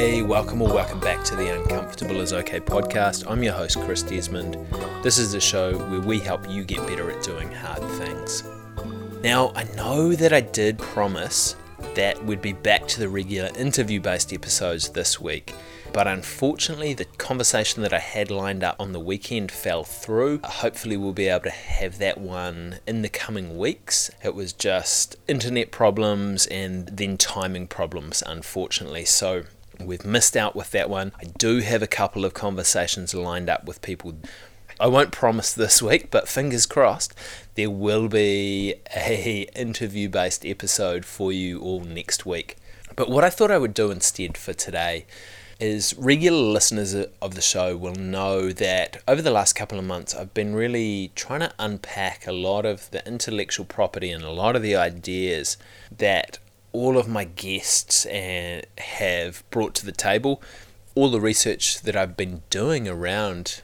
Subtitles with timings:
[0.00, 3.30] Hey, welcome or welcome back to the Uncomfortable is Okay podcast.
[3.30, 4.56] I'm your host, Chris Desmond.
[5.02, 8.42] This is the show where we help you get better at doing hard things.
[9.22, 11.54] Now, I know that I did promise
[11.94, 15.54] that we'd be back to the regular interview based episodes this week,
[15.92, 20.40] but unfortunately, the conversation that I had lined up on the weekend fell through.
[20.42, 24.10] Hopefully, we'll be able to have that one in the coming weeks.
[24.24, 29.04] It was just internet problems and then timing problems, unfortunately.
[29.04, 29.42] So,
[29.86, 31.12] We've missed out with that one.
[31.20, 34.14] I do have a couple of conversations lined up with people.
[34.78, 37.14] I won't promise this week, but fingers crossed,
[37.54, 42.56] there will be a interview based episode for you all next week.
[42.96, 45.06] But what I thought I would do instead for today
[45.60, 50.14] is regular listeners of the show will know that over the last couple of months
[50.14, 54.56] I've been really trying to unpack a lot of the intellectual property and a lot
[54.56, 55.58] of the ideas
[55.96, 56.38] that
[56.72, 60.42] all of my guests uh, have brought to the table,
[60.94, 63.62] all the research that I've been doing around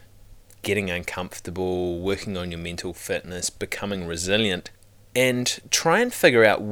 [0.63, 4.71] getting uncomfortable, working on your mental fitness, becoming resilient,
[5.15, 6.63] and try and figure out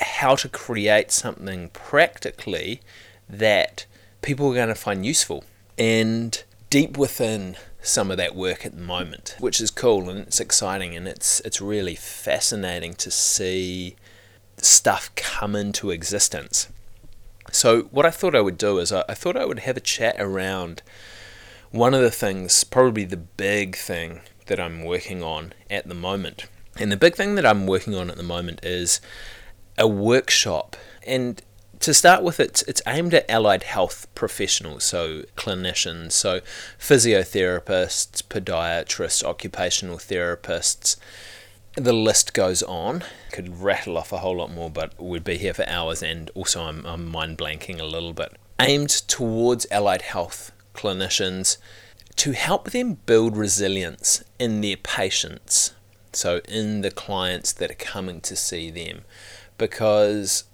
[0.00, 2.80] how to create something practically
[3.28, 3.86] that
[4.22, 5.44] people are going to find useful.
[5.78, 10.40] And deep within some of that work at the moment, which is cool and it's
[10.40, 13.94] exciting and it's it's really fascinating to see
[14.64, 16.68] stuff come into existence.
[17.52, 19.80] So, what I thought I would do is I, I thought I would have a
[19.80, 20.82] chat around
[21.70, 26.46] one of the things, probably the big thing that I'm working on at the moment.
[26.78, 29.00] And the big thing that I'm working on at the moment is
[29.78, 30.76] a workshop.
[31.06, 31.40] And
[31.80, 36.40] to start with, it's, it's aimed at allied health professionals, so clinicians, so
[36.78, 40.96] physiotherapists, podiatrists, occupational therapists,
[41.76, 43.04] the list goes on.
[43.32, 46.64] Could rattle off a whole lot more, but we'd be here for hours, and also
[46.64, 48.36] I'm, I'm mind blanking a little bit.
[48.60, 51.58] Aimed towards allied health clinicians
[52.16, 55.72] to help them build resilience in their patients,
[56.12, 59.02] so in the clients that are coming to see them.
[59.58, 60.44] Because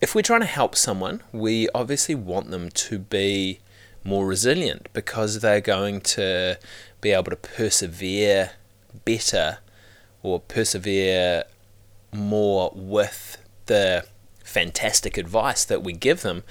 [0.00, 3.60] if we're trying to help someone, we obviously want them to be
[4.04, 6.58] more resilient because they're going to
[7.00, 8.52] be able to persevere
[9.04, 9.58] better
[10.22, 11.44] or persevere
[12.12, 14.04] more with the
[14.44, 16.42] fantastic advice that we give them.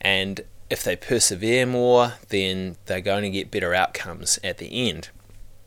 [0.00, 5.08] And if they persevere more, then they're going to get better outcomes at the end.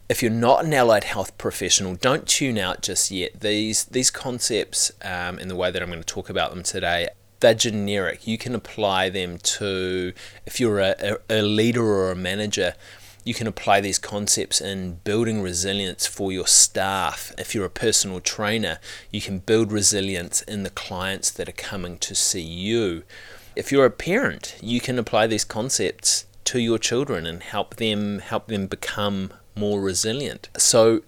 [0.07, 3.39] If you're not an allied health professional, don't tune out just yet.
[3.39, 7.07] These these concepts, um, in the way that I'm going to talk about them today,
[7.39, 8.27] they're generic.
[8.27, 10.13] You can apply them to
[10.45, 12.75] if you're a, a leader or a manager
[13.23, 17.33] you can apply these concepts in building resilience for your staff.
[17.37, 18.79] If you're a personal trainer,
[19.11, 23.03] you can build resilience in the clients that are coming to see you.
[23.55, 28.19] If you're a parent, you can apply these concepts to your children and help them
[28.19, 30.49] help them become more resilient.
[30.57, 31.01] So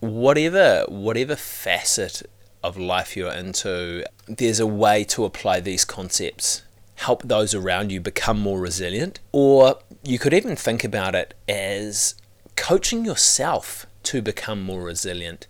[0.00, 2.22] whatever whatever facet
[2.62, 6.62] of life you're into, there's a way to apply these concepts
[6.98, 9.20] help those around you become more resilient.
[9.32, 12.14] Or you could even think about it as
[12.56, 15.46] coaching yourself to become more resilient.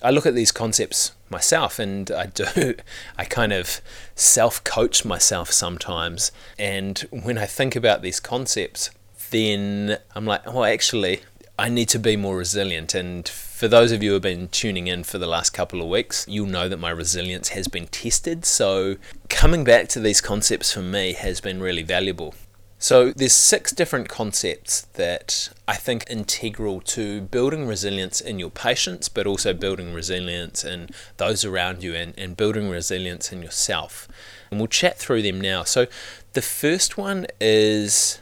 [0.00, 2.74] I look at these concepts myself and I do,
[3.18, 3.80] I kind of
[4.14, 6.30] self coach myself sometimes.
[6.58, 8.90] And when I think about these concepts,
[9.30, 11.22] then I'm like, oh, actually,
[11.58, 12.94] I need to be more resilient.
[12.94, 13.26] And
[13.62, 16.26] for those of you who have been tuning in for the last couple of weeks,
[16.28, 18.44] you'll know that my resilience has been tested.
[18.44, 18.96] So
[19.28, 22.34] coming back to these concepts for me has been really valuable.
[22.80, 29.08] So there's six different concepts that I think integral to building resilience in your patients,
[29.08, 34.08] but also building resilience in those around you and, and building resilience in yourself.
[34.50, 35.62] And we'll chat through them now.
[35.62, 35.86] So
[36.32, 38.18] the first one is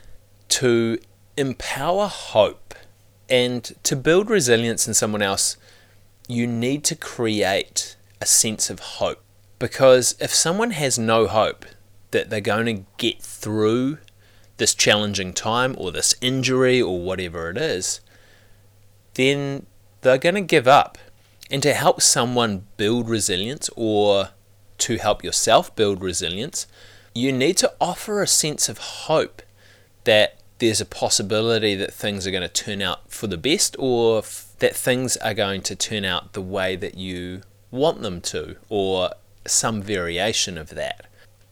[0.51, 0.99] to
[1.39, 2.75] empower hope.
[3.31, 5.57] And to build resilience in someone else,
[6.27, 9.23] you need to create a sense of hope.
[9.59, 11.65] Because if someone has no hope
[12.11, 13.99] that they're going to get through
[14.57, 18.01] this challenging time or this injury or whatever it is,
[19.15, 19.67] then
[20.01, 20.99] they're going to give up.
[21.51, 24.31] And to help someone build resilience or
[24.79, 26.67] to help yourself build resilience,
[27.15, 29.43] you need to offer a sense of hope
[30.05, 34.19] that there's a possibility that things are going to turn out for the best or
[34.19, 37.41] f- that things are going to turn out the way that you
[37.71, 39.11] want them to or
[39.47, 41.07] some variation of that.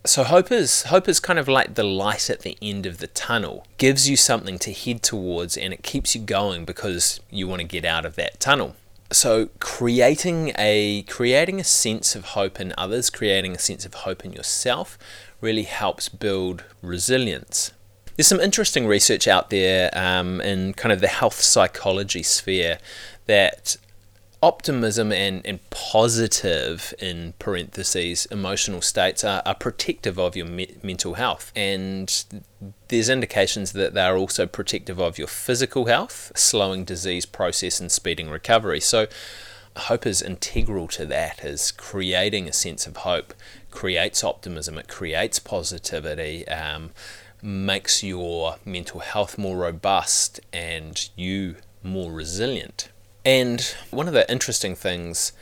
[0.05, 3.09] So hope is hope is kind of like the light at the end of the
[3.09, 3.67] tunnel.
[3.79, 7.67] Gives you something to head towards and it keeps you going because you want to
[7.67, 8.77] get out of that tunnel.
[9.11, 14.25] So creating a creating a sense of hope in others, creating a sense of hope
[14.25, 14.99] in yourself
[15.41, 17.73] really helps build resilience
[18.19, 22.81] There's some interesting research out there um, in kind of the health psychology sphere
[23.26, 23.76] that
[24.43, 31.15] optimism and, and positive, in parentheses, emotional states are, are protective of your me- mental
[31.15, 31.53] health.
[31.55, 32.25] And
[32.88, 38.31] there's indications that they're also protective of your physical health, slowing disease process and speeding
[38.31, 38.81] recovery.
[38.81, 39.06] So,
[39.76, 43.32] hope is integral to that, is creating a sense of hope,
[43.71, 46.49] creates optimism, it creates positivity.
[46.49, 46.91] Um,
[47.43, 52.90] makes your mental health more robust and you more resilient.
[53.25, 55.32] And one of the interesting things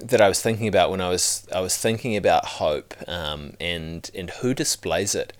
[0.00, 4.10] that I was thinking about when I was I was thinking about hope um, and
[4.14, 5.32] and who displays it,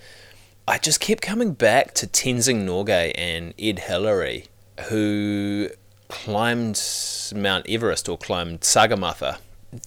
[0.66, 4.46] I just kept coming back to Tenzing Norgay and Ed Hillary,
[4.88, 5.70] who
[6.08, 6.80] climbed
[7.34, 9.38] Mount Everest or climbed Sagarmatha.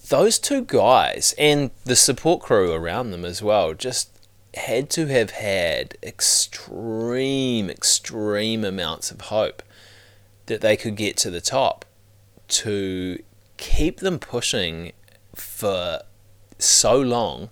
[0.08, 4.11] Those two guys and the support crew around them as well just
[4.54, 9.62] had to have had extreme, extreme amounts of hope
[10.46, 11.84] that they could get to the top
[12.48, 13.22] to
[13.56, 14.92] keep them pushing
[15.34, 16.00] for
[16.58, 17.48] so long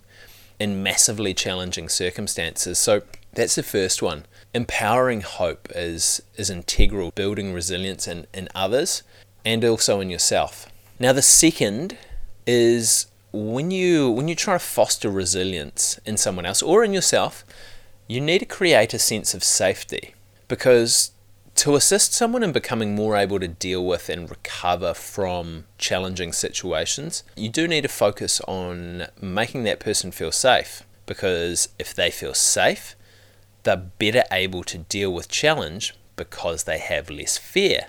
[0.59, 2.77] in massively challenging circumstances.
[2.77, 3.01] So
[3.33, 4.25] that's the first one.
[4.53, 9.03] Empowering hope is is integral, building resilience in, in others
[9.43, 10.67] and also in yourself.
[10.99, 11.97] Now the second
[12.45, 17.45] is when you when you try to foster resilience in someone else or in yourself,
[18.07, 20.13] you need to create a sense of safety
[20.47, 21.11] because
[21.55, 27.23] to assist someone in becoming more able to deal with and recover from challenging situations,
[27.35, 30.83] you do need to focus on making that person feel safe.
[31.05, 32.95] Because if they feel safe,
[33.63, 37.87] they're better able to deal with challenge because they have less fear.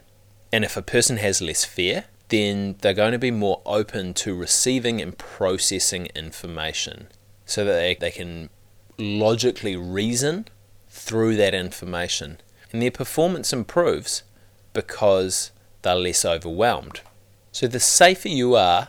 [0.53, 4.35] And if a person has less fear, then they're going to be more open to
[4.35, 7.09] receiving and processing information
[7.45, 8.49] so that they, they can
[8.97, 10.47] logically reason
[10.89, 12.39] through that information
[12.73, 14.23] and their performance improves
[14.73, 15.51] because
[15.83, 17.03] they're less overwhelmed.
[17.53, 18.89] So the safer you are,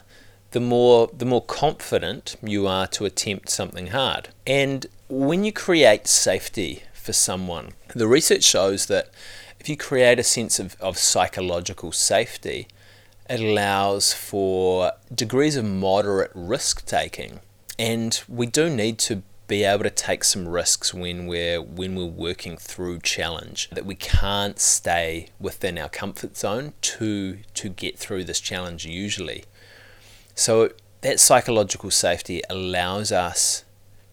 [0.52, 4.30] the more the more confident you are to attempt something hard.
[4.48, 9.10] And when you create safety for someone, the research shows that
[9.60, 12.68] if you create a sense of, of psychological safety,
[13.30, 17.40] it allows for degrees of moderate risk taking.
[17.80, 22.06] And we do need to be able to take some risks when we're when we're
[22.06, 28.24] working through challenge that we can't stay within our comfort zone to to get through
[28.24, 29.44] this challenge usually
[30.34, 30.70] so
[31.02, 33.66] that psychological safety allows us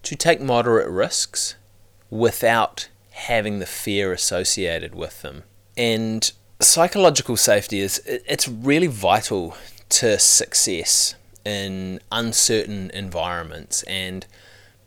[0.02, 1.54] to take moderate risks
[2.10, 5.44] without having the fear associated with them
[5.76, 9.56] and psychological safety is it's really vital
[9.88, 11.14] to success
[11.44, 14.26] in uncertain environments and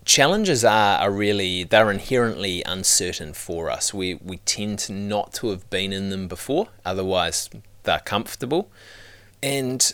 [0.05, 3.93] challenges are, are really they're inherently uncertain for us.
[3.93, 7.49] We we tend to not to have been in them before, otherwise
[7.83, 8.69] they're comfortable.
[9.41, 9.93] And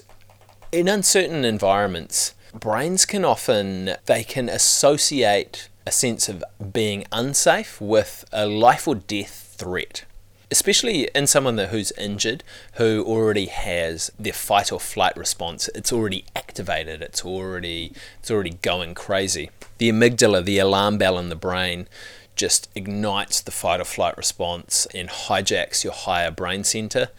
[0.71, 6.43] in uncertain environments, brains can often they can associate a sense of
[6.73, 10.03] being unsafe with a life or death threat
[10.51, 12.43] especially in someone that who's injured,
[12.73, 15.69] who already has their fight or flight response.
[15.75, 17.01] It's already activated.
[17.01, 19.49] It's already it's already going crazy.
[19.77, 21.87] The amygdala, the alarm bell in the brain,
[22.35, 27.09] just ignites the fight or flight response and hijacks your higher brain center.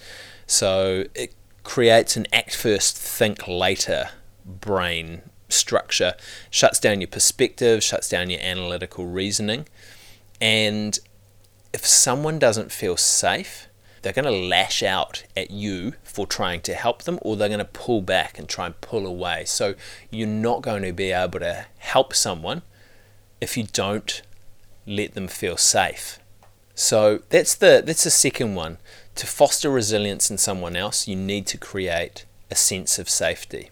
[0.47, 4.11] So it creates an act first, think later
[4.45, 6.15] brain structure,
[6.51, 9.67] shuts down your perspective, shuts down your analytical reasoning,
[10.41, 10.99] and
[11.73, 13.69] if someone doesn't feel safe,
[14.03, 17.59] they're going to lash out at you for trying to help them, or they're going
[17.59, 19.45] to pull back and try and pull away.
[19.45, 19.75] So
[20.11, 22.63] you're not going to be able to help someone
[23.41, 24.23] if you don't
[24.87, 26.19] let them feel safe.
[26.75, 28.79] So that's the that's the second one.
[29.17, 33.71] To foster resilience in someone else, you need to create a sense of safety.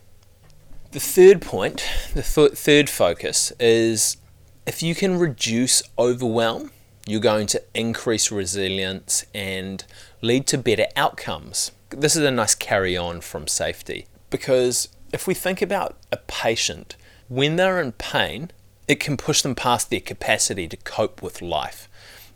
[0.92, 1.82] The third point,
[2.14, 4.18] the th- third focus is
[4.66, 6.70] if you can reduce overwhelm
[7.10, 9.84] you're going to increase resilience and
[10.20, 11.72] lead to better outcomes.
[11.90, 16.96] This is a nice carry on from safety because if we think about a patient,
[17.28, 18.50] when they're in pain,
[18.86, 21.88] it can push them past their capacity to cope with life.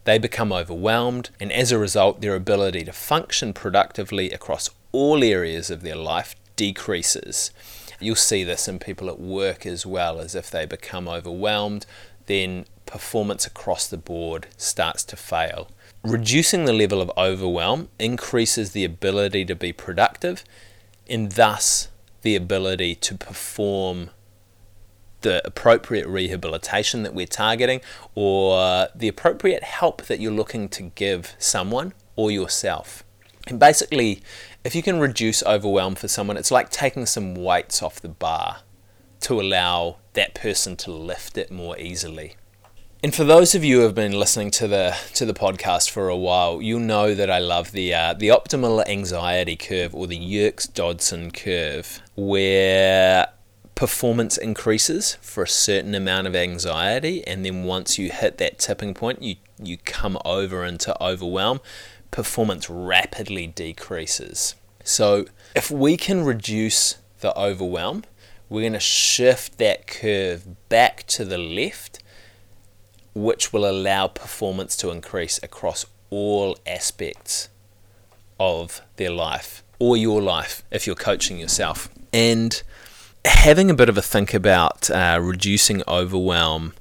[0.05, 5.71] They become overwhelmed, and as a result, their ability to function productively across all areas
[5.71, 7.52] of their life decreases.
[8.00, 11.87] You'll see this in people at work as well, as if they become overwhelmed,
[12.26, 15.71] then performance across the board starts to fail.
[16.05, 20.45] Reducing the level of overwhelm increases the ability to be productive
[21.09, 21.89] and thus
[22.21, 24.11] the ability to perform
[25.23, 27.81] the appropriate rehabilitation that we're targeting
[28.15, 33.05] or the appropriate help that you're looking to give someone or yourself.
[33.47, 34.23] And basically,
[34.65, 38.59] if you can reduce overwhelm for someone, it's like taking some weights off the bar
[39.21, 42.37] to allow that person to lift it more easily.
[43.05, 46.09] And for those of you who have been listening to the to the podcast for
[46.09, 50.17] a while, you'll know that I love the uh, the optimal anxiety curve or the
[50.17, 53.27] Yerkes Dodson curve, where
[53.75, 58.95] performance increases for a certain amount of anxiety, and then once you hit that tipping
[58.95, 61.61] point, you you come over into overwhelm.
[62.13, 64.55] Performance rapidly decreases.
[64.85, 68.05] So if we can reduce the overwhelm,
[68.49, 71.99] we're going to shift that curve back to the left
[73.14, 77.49] which will allow performance to increase across all aspects
[78.38, 81.88] of their life or your life if you're coaching yourself.
[82.12, 82.62] And
[83.25, 86.75] having a bit of a think about uh, reducing overwhelm.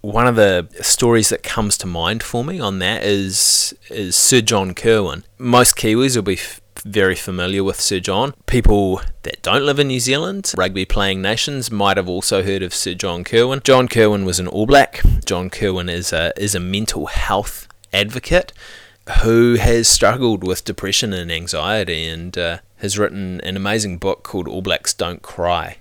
[0.00, 4.42] One of the stories that comes to mind for me on that is is Sir
[4.42, 5.24] John Kirwan.
[5.38, 6.38] Most Kiwis will be
[6.84, 8.34] very familiar with Sir John.
[8.46, 12.74] People that don't live in New Zealand, rugby playing nations, might have also heard of
[12.74, 13.62] Sir John Kirwan.
[13.64, 15.02] John Kirwan was an All Black.
[15.24, 18.52] John Kirwan is a, is a mental health advocate
[19.22, 24.48] who has struggled with depression and anxiety and uh, has written an amazing book called
[24.48, 25.78] All Blacks Don't Cry.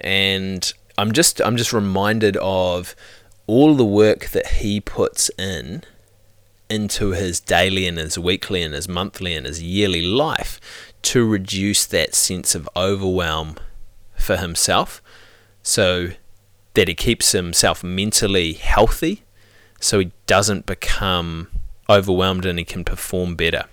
[0.00, 2.94] And I'm just I'm just reminded of
[3.46, 5.82] all the work that he puts in
[6.70, 10.60] into his daily and his weekly and his monthly and his yearly life
[11.02, 13.56] to reduce that sense of overwhelm
[14.14, 15.02] for himself
[15.62, 16.10] so
[16.74, 19.22] that he keeps himself mentally healthy
[19.80, 21.48] so he doesn't become
[21.88, 23.64] overwhelmed and he can perform better.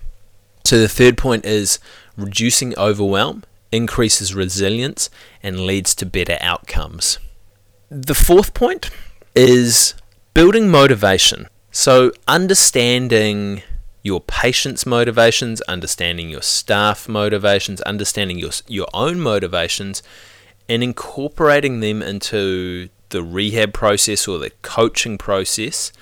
[0.64, 1.78] So the third point is
[2.16, 5.10] reducing overwhelm increases resilience
[5.42, 7.18] and leads to better outcomes.
[7.90, 8.90] The fourth point
[9.34, 9.94] is
[10.34, 11.48] building motivation.
[11.80, 13.62] So, understanding
[14.02, 20.02] your patient's motivations, understanding your staff motivations, understanding your, your own motivations,
[20.68, 25.92] and incorporating them into the rehab process or the coaching process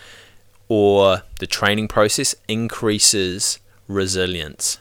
[0.67, 4.79] or the training process increases resilience.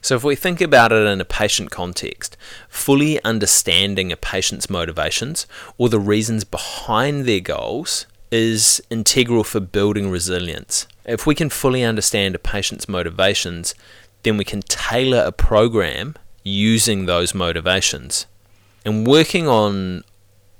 [0.00, 5.46] So, if we think about it in a patient context, fully understanding a patient's motivations
[5.76, 10.86] or the reasons behind their goals is integral for building resilience.
[11.04, 13.74] If we can fully understand a patient's motivations,
[14.22, 18.26] then we can tailor a program using those motivations.
[18.84, 20.04] And working on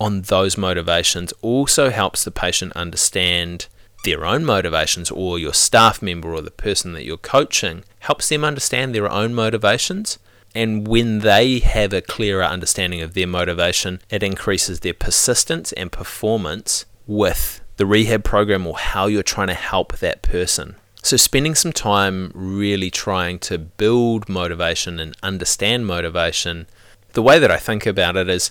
[0.01, 3.67] on those motivations also helps the patient understand
[4.05, 8.43] their own motivations or your staff member or the person that you're coaching helps them
[8.43, 10.19] understand their own motivations
[10.55, 15.93] and when they have a clearer understanding of their motivation it increases their persistence and
[15.93, 20.77] performance with the rehab program or how you're trying to help that person.
[21.03, 26.67] So, spending some time really trying to build motivation and understand motivation,
[27.15, 28.51] the way that I think about it is,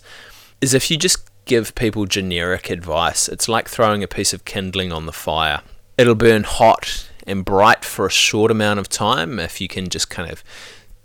[0.61, 4.91] is if you just give people generic advice, it's like throwing a piece of kindling
[4.91, 5.61] on the fire.
[5.95, 10.09] It'll burn hot and bright for a short amount of time if you can just
[10.09, 10.43] kind of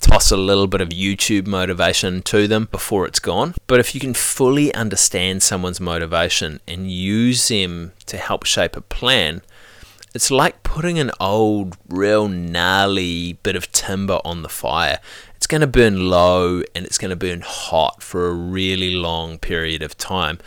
[0.04, 3.54] toss a little bit of YouTube motivation to them before it's gone.
[3.66, 8.82] But if you can fully understand someone's motivation and use them to help shape a
[8.82, 9.40] plan,
[10.14, 15.00] it's like putting an old, real gnarly bit of timber on the fire.
[15.36, 19.38] It's going to burn low and it's going to burn hot for a really long
[19.38, 20.38] period of time.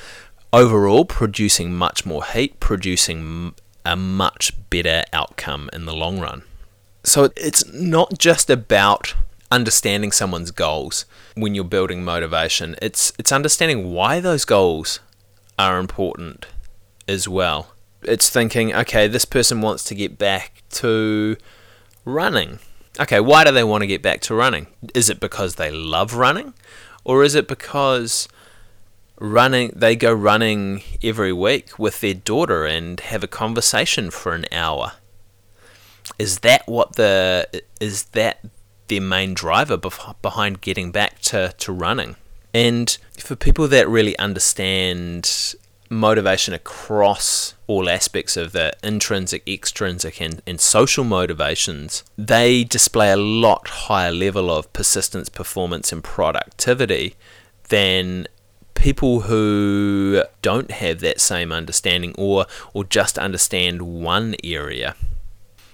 [0.54, 6.44] Overall, producing much more heat, producing a much better outcome in the long run.
[7.04, 9.16] So it's not just about
[9.52, 12.76] understanding someone's goals when you're building motivation.
[12.82, 15.00] It's it's understanding why those goals
[15.58, 16.46] are important
[17.08, 17.74] as well.
[18.04, 21.38] It's thinking, okay, this person wants to get back to
[22.06, 22.60] running.
[23.00, 24.68] Okay, why do they want to get back to running?
[24.94, 26.54] Is it because they love running
[27.04, 28.28] or is it because
[29.20, 34.46] running they go running every week with their daughter and have a conversation for an
[34.52, 34.94] hour?
[36.18, 38.40] Is that what the is that
[38.88, 39.78] their main driver
[40.22, 42.16] behind getting back to, to running.
[42.54, 45.56] And for people that really understand
[45.90, 53.18] motivation across all aspects of the intrinsic, extrinsic, and, and social motivations, they display a
[53.18, 57.16] lot higher level of persistence, performance, and productivity
[57.70, 58.28] than
[58.74, 64.96] people who don't have that same understanding or or just understand one area.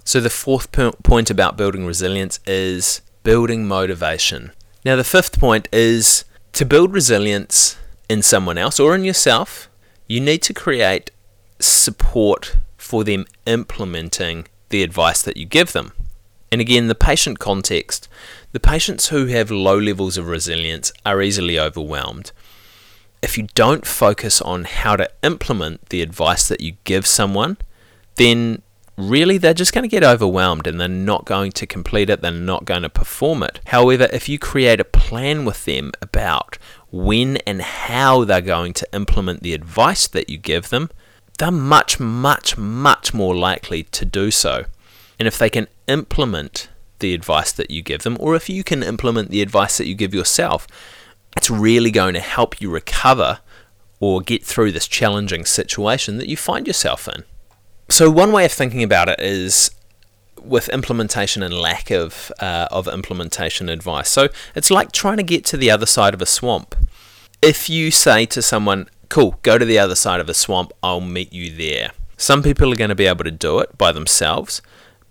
[0.05, 4.51] So, the fourth point about building resilience is building motivation.
[4.85, 7.77] Now, the fifth point is to build resilience,
[8.09, 9.69] in someone else or in yourself,
[10.07, 11.11] you need to create
[11.59, 15.93] support for them implementing the advice that you give them.
[16.51, 18.07] And again, the patient context
[18.51, 22.31] the patients who have low levels of resilience are easily overwhelmed.
[23.23, 27.57] If you don't focus on how to implement the advice that you give someone,
[28.15, 28.61] then
[28.97, 32.31] really they're just going to get overwhelmed and they're not going to complete it, they're
[32.31, 33.59] not going to perform it.
[33.67, 36.57] However, if you create a plan with them about
[36.91, 40.89] when and how they're going to implement the advice that you give them,
[41.39, 44.65] they're much, much, much more likely to do so.
[45.19, 46.69] And if they can implement
[46.99, 49.95] the advice that you give them, or if you can implement the advice that you
[49.95, 50.67] give yourself,
[51.35, 53.39] it's really going to help you recover
[53.99, 57.23] or get through this challenging situation that you find yourself in.
[57.93, 59.69] So one way of thinking about it is
[60.41, 64.09] with implementation and lack of uh, of implementation advice.
[64.09, 66.73] So it's like trying to get to the other side of a swamp.
[67.39, 70.73] If you say to someone, "Cool, go to the other side of the swamp.
[70.81, 73.91] I'll meet you there." Some people are going to be able to do it by
[73.91, 74.63] themselves,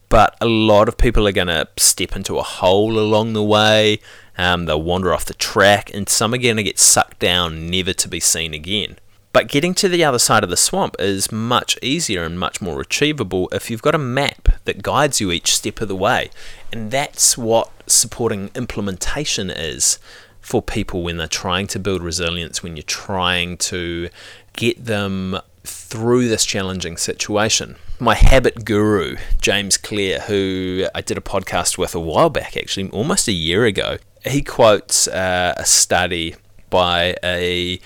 [0.08, 4.00] but a lot of people are going to step into a hole along the way.
[4.36, 7.92] Um, they'll wander off the track, and some are going to get sucked down, never
[7.92, 8.98] to be seen again.
[9.32, 12.80] But getting to the other side of the swamp is much easier and much more
[12.80, 16.30] achievable if you've got a map that guides you each step of the way.
[16.70, 19.98] And that's what supporting implementation is
[20.40, 24.10] for people when they're trying to build resilience, when you're trying to
[24.52, 27.76] get them through this challenging situation.
[27.98, 32.90] My habit guru, James Clear, who I did a podcast with a while back, actually,
[32.90, 36.34] almost a year ago, he quotes uh, a study
[36.68, 37.78] by a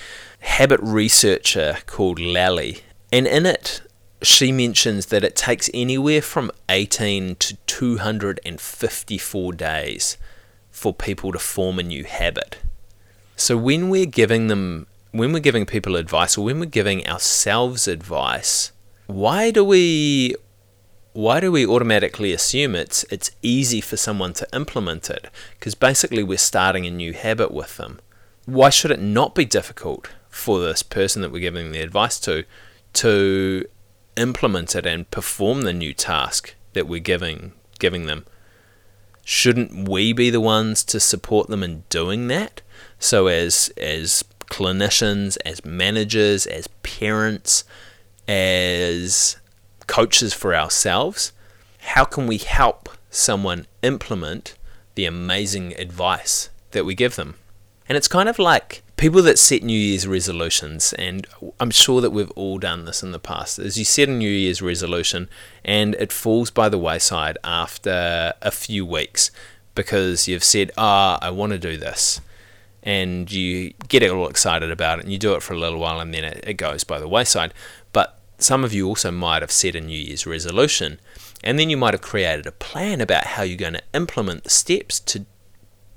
[0.46, 2.80] habit researcher called Lally,
[3.12, 3.82] and in it,
[4.22, 10.16] she mentions that it takes anywhere from 18 to 254 days
[10.70, 12.58] for people to form a new habit.
[13.36, 17.88] So when we're giving them when we're giving people advice or when we're giving ourselves
[17.88, 18.72] advice,
[19.06, 20.34] why do we
[21.12, 25.28] why do we automatically assume it's it's easy for someone to implement it?
[25.58, 28.00] Because basically we're starting a new habit with them.
[28.46, 32.44] Why should it not be difficult for this person that we're giving the advice to
[32.92, 33.64] to
[34.16, 38.24] implement it and perform the new task that we're giving giving them.
[39.24, 42.60] Shouldn't we be the ones to support them in doing that?
[42.98, 47.64] So as as clinicians, as managers, as parents,
[48.28, 49.36] as
[49.86, 51.32] coaches for ourselves,
[51.80, 54.54] how can we help someone implement
[54.94, 57.36] the amazing advice that we give them?
[57.88, 61.26] And it's kind of like people that set New Year's resolutions, and
[61.60, 64.30] I'm sure that we've all done this in the past, is you set a New
[64.30, 65.28] Year's resolution
[65.64, 69.30] and it falls by the wayside after a few weeks
[69.74, 72.20] because you've said, ah, I want to do this.
[72.82, 76.00] And you get all excited about it and you do it for a little while
[76.00, 77.52] and then it, it goes by the wayside.
[77.92, 81.00] But some of you also might have set a New Year's resolution
[81.42, 84.50] and then you might have created a plan about how you're going to implement the
[84.50, 85.26] steps to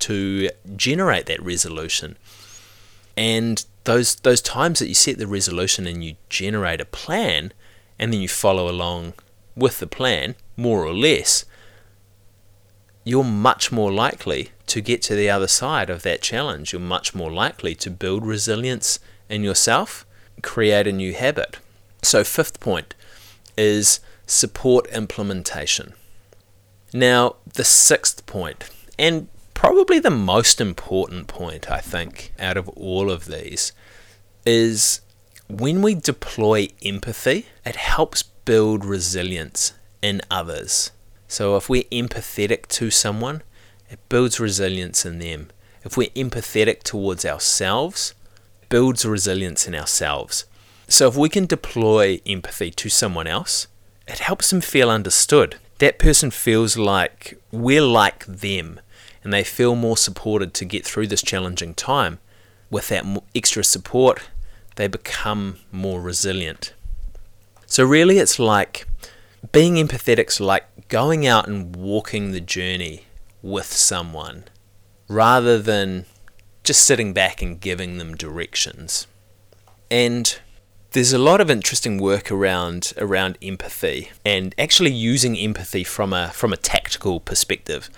[0.00, 2.16] to generate that resolution.
[3.20, 7.52] And those those times that you set the resolution and you generate a plan
[7.98, 9.12] and then you follow along
[9.54, 11.44] with the plan, more or less,
[13.04, 16.72] you're much more likely to get to the other side of that challenge.
[16.72, 20.06] You're much more likely to build resilience in yourself,
[20.42, 21.58] create a new habit.
[22.02, 22.94] So, fifth point
[23.54, 25.92] is support implementation.
[26.94, 29.28] Now, the sixth point, and
[29.60, 33.72] probably the most important point, I think, out of all of these
[34.46, 35.02] is
[35.50, 40.92] when we deploy empathy, it helps build resilience in others.
[41.28, 43.42] So if we're empathetic to someone,
[43.90, 45.50] it builds resilience in them.
[45.84, 48.14] If we're empathetic towards ourselves,
[48.62, 50.46] it builds resilience in ourselves.
[50.88, 53.66] So if we can deploy empathy to someone else,
[54.08, 55.56] it helps them feel understood.
[55.80, 58.80] That person feels like we're like them
[59.22, 62.18] and they feel more supported to get through this challenging time.
[62.70, 63.04] With that
[63.34, 64.28] extra support,
[64.76, 66.72] they become more resilient.
[67.66, 68.86] So, really, it's like
[69.52, 73.04] being empathetic is like going out and walking the journey
[73.42, 74.44] with someone
[75.08, 76.04] rather than
[76.62, 79.06] just sitting back and giving them directions.
[79.90, 80.38] And
[80.92, 86.30] there's a lot of interesting work around around empathy and actually using empathy from a
[86.30, 87.88] from a tactical perspective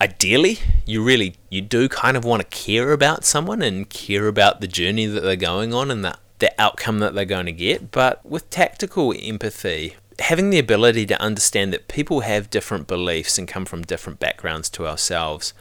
[0.00, 4.60] ideally you really you do kind of want to care about someone and care about
[4.60, 7.90] the journey that they're going on and the, the outcome that they're going to get
[7.90, 13.48] but with tactical empathy having the ability to understand that people have different beliefs and
[13.48, 15.52] come from different backgrounds to ourselves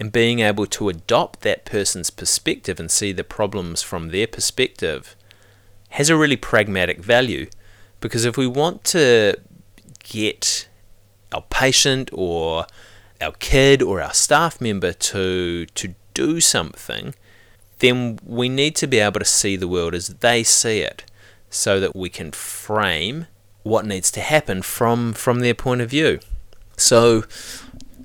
[0.00, 5.14] and being able to adopt that person's perspective and see the problems from their perspective
[5.90, 7.48] has a really pragmatic value.
[8.00, 9.36] Because if we want to
[10.02, 10.66] get
[11.32, 12.64] our patient or
[13.20, 17.14] our kid or our staff member to to do something,
[17.78, 21.04] then we need to be able to see the world as they see it
[21.48, 23.26] so that we can frame
[23.62, 26.20] what needs to happen from from their point of view.
[26.76, 27.24] So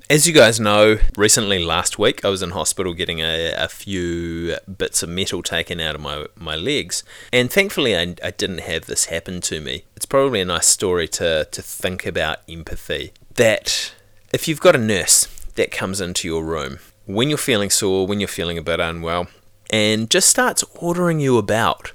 [0.08, 4.56] as you guys know, recently last week I was in hospital getting a, a few
[4.78, 7.02] bits of metal taken out of my, my legs,
[7.32, 9.82] and thankfully I, I didn't have this happen to me.
[9.96, 13.12] It's probably a nice story to, to think about empathy.
[13.34, 13.94] That
[14.36, 18.20] if you've got a nurse that comes into your room when you're feeling sore, when
[18.20, 19.28] you're feeling a bit unwell,
[19.70, 21.92] and just starts ordering you about.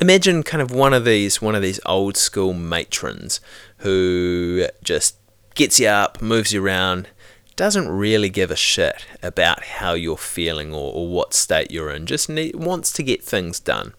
[0.00, 3.38] Imagine kind of one of these one of these old school matrons
[3.78, 5.18] who just
[5.54, 7.08] gets you up, moves you around,
[7.54, 12.06] doesn't really give a shit about how you're feeling or, or what state you're in,
[12.06, 13.92] just need, wants to get things done.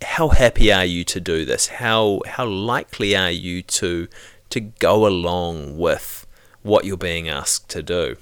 [0.00, 1.66] How happy are you to do this?
[1.66, 4.08] How how likely are you to
[4.48, 6.24] to go along with
[6.68, 8.16] what you're being asked to do?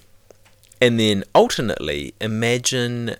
[0.81, 3.17] And then alternately, imagine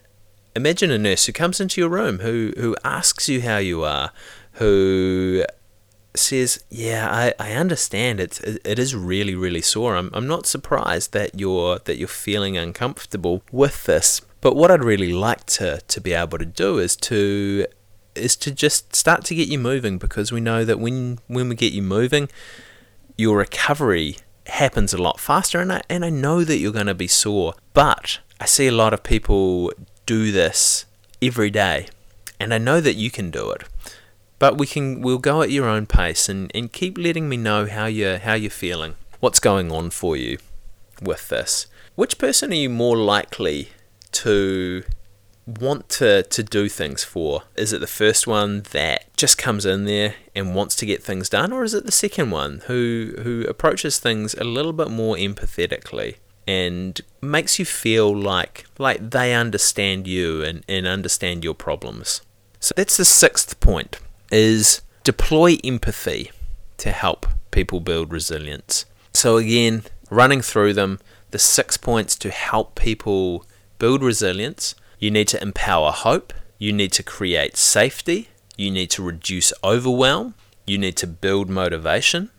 [0.55, 4.11] imagine a nurse who comes into your room who who asks you how you are,
[4.53, 5.43] who
[6.15, 8.19] says, "Yeah, I, I understand.
[8.19, 9.95] It's it is really really sore.
[9.95, 14.21] I'm I'm not surprised that you're that you're feeling uncomfortable with this.
[14.41, 17.65] But what I'd really like to to be able to do is to
[18.15, 21.55] is to just start to get you moving because we know that when when we
[21.55, 22.29] get you moving,
[23.17, 24.17] your recovery
[24.49, 25.59] happens a lot faster.
[25.59, 28.71] And I and I know that you're going to be sore, but I see a
[28.71, 29.71] lot of people
[30.05, 30.85] do this
[31.21, 31.87] every day,
[32.39, 33.63] and I know that you can do it.
[34.39, 37.65] But we can we'll go at your own pace and, and keep letting me know
[37.65, 38.95] how you how you're feeling.
[39.19, 40.37] What's going on for you
[41.01, 41.67] with this?
[41.95, 43.69] Which person are you more likely
[44.11, 44.83] to
[45.47, 47.43] want to, to do things for?
[47.55, 51.29] Is it the first one that just comes in there and wants to get things
[51.29, 55.15] done, or is it the second one who who approaches things a little bit more
[55.15, 62.21] empathetically and makes you feel like like they understand you and, and understand your problems?
[62.59, 63.99] So that's the sixth point
[64.31, 66.31] is deploy empathy
[66.77, 68.85] to help people build resilience.
[69.13, 70.99] So, again, running through them,
[71.31, 73.45] the six points to help people
[73.79, 79.03] build resilience you need to empower hope, you need to create safety, you need to
[79.03, 80.33] reduce overwhelm,
[80.65, 82.29] you need to build motivation,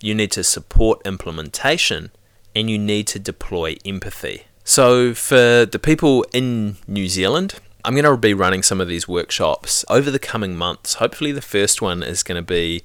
[0.00, 2.10] you need to support implementation,
[2.54, 4.44] and you need to deploy empathy.
[4.64, 9.08] So, for the people in New Zealand, I'm going to be running some of these
[9.08, 10.94] workshops over the coming months.
[10.94, 12.82] Hopefully, the first one is going to be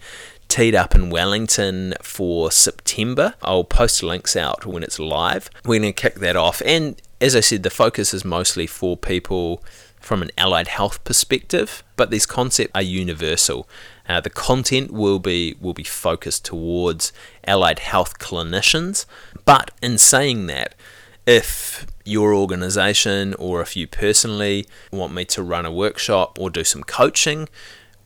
[0.48, 3.36] teed up in Wellington for September.
[3.44, 5.50] I'll post links out when it's live.
[5.66, 6.62] We're going to kick that off.
[6.66, 9.64] And as I said, the focus is mostly for people
[10.00, 13.68] from an allied health perspective, but these concepts are universal.
[14.08, 17.12] Uh, the content will be will be focused towards
[17.46, 19.06] allied health clinicians,
[19.46, 20.76] but in saying that,
[21.26, 26.64] if your organization or if you personally want me to run a workshop or do
[26.64, 27.50] some coaching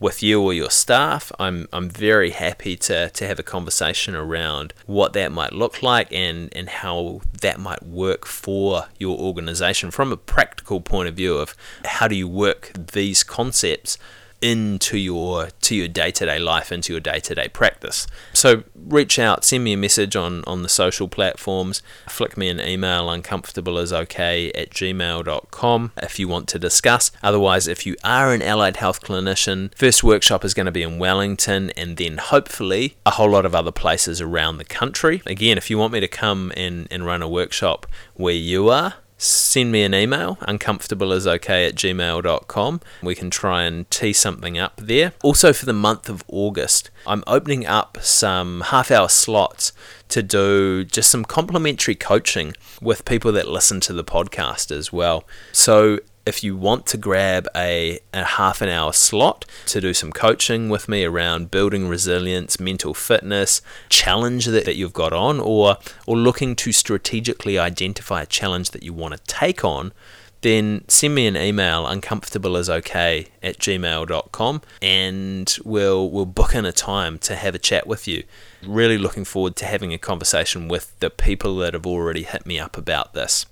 [0.01, 4.73] with you or your staff, I'm, I'm very happy to, to have a conversation around
[4.87, 10.11] what that might look like and, and how that might work for your organization from
[10.11, 13.99] a practical point of view of how do you work these concepts
[14.41, 18.07] into your to your day-to-day life into your day-to-day practice.
[18.33, 21.83] So reach out send me a message on on the social platforms.
[22.07, 27.11] Flick me an email uncomfortable is okay at gmail.com if you want to discuss.
[27.21, 30.97] Otherwise if you are an allied health clinician first workshop is going to be in
[30.97, 35.21] wellington and then hopefully a whole lot of other places around the country.
[35.25, 38.95] Again if you want me to come and, and run a workshop where you are
[39.21, 42.81] send me an email, uncomfortableisokay at gmail.com.
[43.03, 45.13] We can try and tee something up there.
[45.23, 49.73] Also, for the month of August, I'm opening up some half hour slots
[50.09, 55.23] to do just some complimentary coaching with people that listen to the podcast as well.
[55.51, 60.11] So, if you want to grab a, a half an hour slot to do some
[60.11, 65.77] coaching with me around building resilience, mental fitness, challenge that, that you've got on, or
[66.05, 69.93] or looking to strategically identify a challenge that you want to take on,
[70.41, 77.17] then send me an email, uncomfortableisokay at gmail.com, and we'll we'll book in a time
[77.19, 78.23] to have a chat with you.
[78.63, 82.59] Really looking forward to having a conversation with the people that have already hit me
[82.59, 83.45] up about this.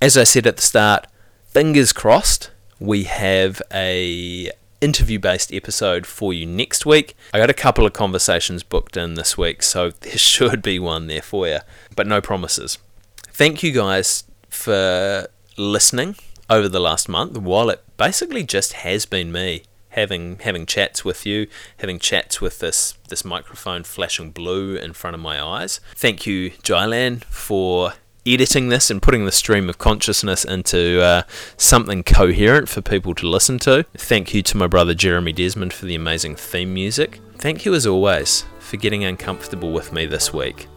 [0.00, 1.06] As I said at the start,
[1.52, 7.14] fingers crossed we have a interview based episode for you next week.
[7.32, 11.08] I got a couple of conversations booked in this week, so there should be one
[11.08, 11.58] there for you,
[11.94, 12.78] but no promises.
[13.18, 16.16] Thank you guys for listening
[16.48, 21.26] over the last month while it basically just has been me having having chats with
[21.26, 25.80] you, having chats with this this microphone flashing blue in front of my eyes.
[25.94, 27.92] Thank you, Jylan, for
[28.26, 31.22] editing this and putting the stream of consciousness into uh,
[31.56, 33.84] something coherent for people to listen to.
[33.94, 37.20] Thank you to my brother Jeremy Desmond for the amazing theme music.
[37.38, 40.68] Thank you, as always, for getting uncomfortable with me this week.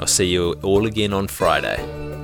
[0.00, 2.23] I'll see you all again on Friday.